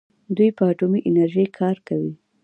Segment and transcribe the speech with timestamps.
[0.35, 2.13] دوی په اټومي انرژۍ کار کوي.